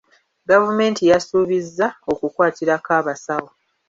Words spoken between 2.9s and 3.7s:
abasawo.